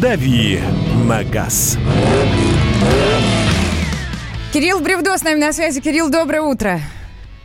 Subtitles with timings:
[0.00, 0.60] Дави
[1.08, 1.78] на газ.
[4.52, 5.80] Кирилл Бревдо с нами на связи.
[5.80, 6.80] Кирилл, доброе утро.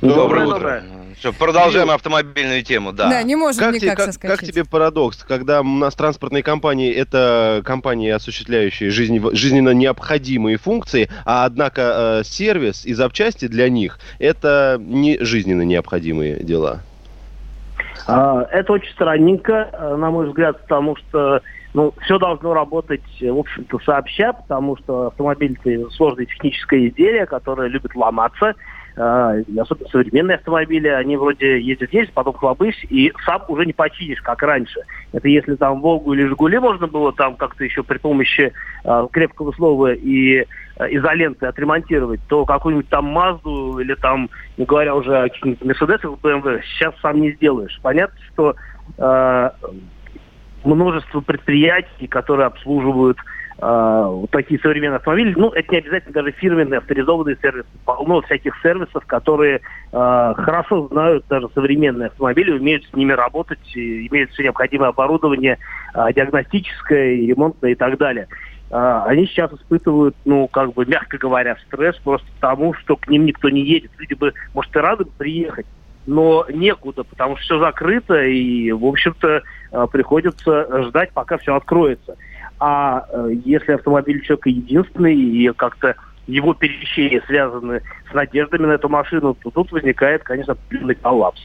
[0.00, 0.82] Доброе, утро.
[1.18, 1.94] Все, продолжаем Кирилл.
[1.94, 3.08] автомобильную тему, да.
[3.08, 4.38] Да, не можем Как, тебе, никак как, соскочить.
[4.40, 11.08] как тебе парадокс, когда у нас транспортные компании это компании, осуществляющие жизни- жизненно необходимые функции,
[11.24, 16.82] а однако э, сервис и запчасти для них это не жизненно необходимые дела?
[18.06, 21.40] А, Это очень странненько, э, на мой взгляд, потому что
[21.74, 27.26] ну, все должно работать, э, в общем-то, сообща, потому что автомобиль– это сложное техническое изделие,
[27.26, 28.54] которое любит ломаться.
[28.96, 34.20] А, и Особенно современные автомобили, они вроде ездят-ездят, потом хлобысь, и сам уже не починишь,
[34.20, 34.80] как раньше.
[35.12, 38.52] Это если там «Волгу» или «Жигули» можно было там как-то еще при помощи
[38.84, 40.44] а, крепкого слова и
[40.76, 46.18] а, изоленты отремонтировать, то какую-нибудь там «Мазду» или там, не говоря уже о каких-нибудь «Мерседесах»,
[46.20, 47.78] «БМВ», сейчас сам не сделаешь.
[47.82, 48.56] Понятно, что
[48.98, 49.54] а,
[50.64, 53.22] множество предприятий, которые обслуживают а,
[53.58, 55.34] вот такие современные автомобили.
[55.36, 57.68] Ну, это не обязательно даже фирменные авторизованные сервисы.
[57.84, 59.60] Полно всяких сервисов, которые
[59.92, 65.58] а, хорошо знают даже современные автомобили, умеют с ними работать, имеют все необходимое оборудование
[65.94, 68.26] а, диагностическое, ремонтное и так далее.
[68.70, 73.26] А, они сейчас испытывают, ну, как бы, мягко говоря, стресс просто потому, что к ним
[73.26, 73.90] никто не едет.
[73.98, 75.66] Люди бы, может, и рады приехать,
[76.06, 82.16] но некуда, потому что все закрыто, и, в общем-то, э, приходится ждать, пока все откроется.
[82.64, 85.96] А э, если автомобиль у человека единственный, и как-то
[86.28, 91.40] его перемещения связаны с надеждами на эту машину, то тут возникает, конечно, определенный коллапс.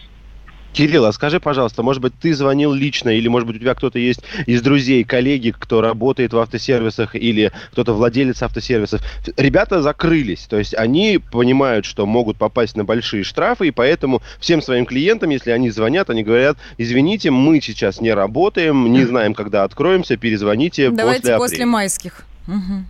[0.78, 3.98] Кирилл, а скажи, пожалуйста, может быть, ты звонил лично, или, может быть, у тебя кто-то
[3.98, 9.02] есть из друзей, коллеги, кто работает в автосервисах, или кто-то владелец автосервисов.
[9.38, 14.62] Ребята закрылись, то есть они понимают, что могут попасть на большие штрафы, и поэтому всем
[14.62, 19.64] своим клиентам, если они звонят, они говорят, извините, мы сейчас не работаем, не знаем, когда
[19.64, 21.72] откроемся, перезвоните Давайте после после, апреля.
[21.72, 22.24] майских.
[22.46, 22.86] Мгм.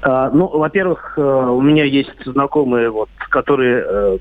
[0.00, 4.18] А, ну, во-первых, э, у меня есть знакомые, вот, которые, э,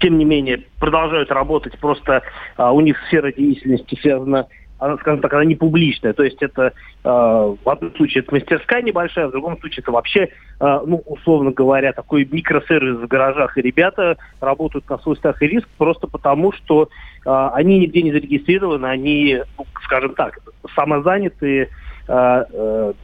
[0.00, 2.22] тем не менее, продолжают работать, просто
[2.56, 4.46] а, у них сфера деятельности связана,
[4.80, 6.14] она, скажем так, она не публичная.
[6.14, 6.72] То есть это
[7.04, 11.50] э, в одном случае это мастерская небольшая, в другом случае это вообще, э, ну, условно
[11.50, 13.58] говоря, такой микросервис в гаражах.
[13.58, 16.88] И ребята работают на свой страх и риск просто потому, что
[17.26, 20.38] э, они нигде не зарегистрированы, они, ну, скажем так,
[20.74, 21.68] самозанятые,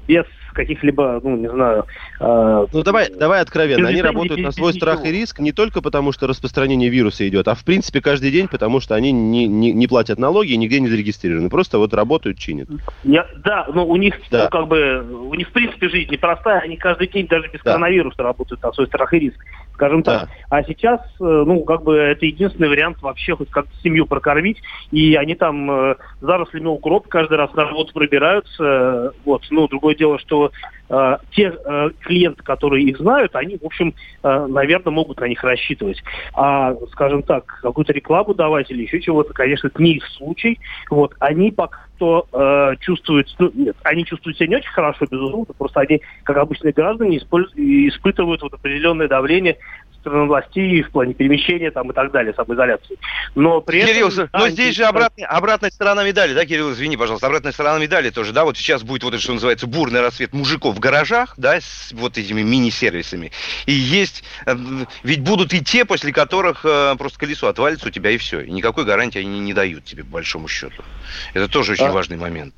[0.06, 1.84] без каких-либо, ну, не знаю...
[2.18, 3.88] э, Ну давай, давай откровенно.
[3.88, 7.54] Они работают на свой страх и риск не только потому, что распространение вируса идет, а
[7.54, 10.88] в принципе каждый день, потому что они не, не, не платят налоги и нигде не
[10.88, 11.50] зарегистрированы.
[11.50, 12.68] Просто вот работают, чинят.
[13.04, 14.44] Я- да, но у них, Да.
[14.44, 17.72] ну, как бы, у них в принципе жизнь непростая, они каждый день даже без Да.
[17.72, 19.36] коронавируса работают на свой страх и риск,
[19.76, 20.22] скажем так.
[20.22, 20.28] Да.
[20.48, 24.60] А сейчас, э, ну, как бы, это единственный вариант вообще хоть как-то семью прокормить,
[24.90, 29.94] и они там э, зарослями укроп каждый раз на работу пробираются, э, вот, ну, другое
[29.94, 30.50] дело, что
[30.88, 35.42] э, те э, клиенты, которые их знают, они, в общем, э, наверное, могут на них
[35.42, 36.02] рассчитывать.
[36.34, 40.58] А, скажем так, какую-то рекламу давать или еще чего-то, конечно, это не их случай.
[40.90, 45.52] Вот, они пока что э, чувствуют, ну, нет, они чувствуют себя не очень хорошо, безусловно,
[45.56, 49.56] просто они, как обычные граждане, использ- испытывают вот определенное давление
[50.06, 52.96] стороны властей в плане перемещения там, и так далее, самоизоляции.
[53.34, 54.28] Но при Кирилл, этом...
[54.32, 58.10] но да, здесь же обратная, обратная сторона медали, да, Кирилл, извини, пожалуйста, обратная сторона медали
[58.10, 61.60] тоже, да, вот сейчас будет вот это, что называется, бурный рассвет мужиков в гаражах, да,
[61.60, 63.32] с вот этими мини-сервисами,
[63.66, 64.54] и есть, э,
[65.02, 68.50] ведь будут и те, после которых э, просто колесо отвалится у тебя и все, и
[68.50, 70.82] никакой гарантии они не дают тебе, по большому счету.
[71.34, 71.92] Это тоже очень А.
[71.92, 72.54] важный момент.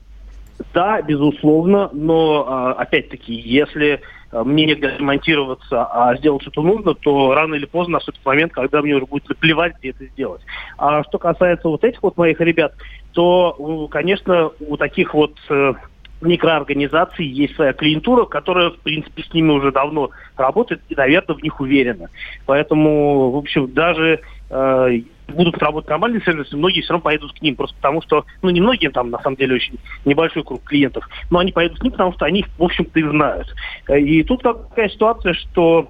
[0.74, 7.32] Да, безусловно, но а, опять-таки, если а, мне негде ремонтироваться, а сделать что-то нужно, то
[7.34, 10.42] рано или поздно наступит момент, когда мне уже будет наплевать, где это сделать.
[10.76, 12.74] А что касается вот этих вот моих ребят,
[13.12, 15.74] то, конечно, у таких вот э,
[16.20, 21.42] микроорганизаций есть своя клиентура, которая, в принципе, с ними уже давно работает и, наверное, в
[21.42, 22.08] них уверена.
[22.46, 24.20] Поэтому, в общем, даже
[24.50, 28.50] э, будут работать нормальные сервисы, многие все равно поедут к ним, просто потому что, ну,
[28.50, 31.92] не многие там, на самом деле, очень небольшой круг клиентов, но они поедут к ним,
[31.92, 33.54] потому что они их, в общем-то, и знают.
[33.88, 35.88] И тут такая ситуация, что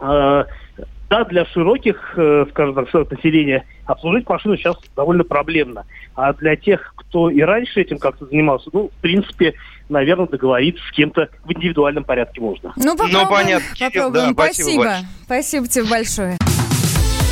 [0.00, 0.44] э,
[1.10, 5.84] да, для широких, э, скажем так, слоев населения обслужить машину сейчас довольно проблемно.
[6.14, 9.54] А для тех, кто и раньше этим как-то занимался, ну, в принципе,
[9.88, 12.72] наверное, договориться с кем-то в индивидуальном порядке можно.
[12.76, 13.28] Ну, попробуем.
[13.28, 14.34] понятно, Кирилл, попробуем.
[14.34, 14.96] да, спасибо спасибо.
[15.24, 16.39] Спасибо тебе большое.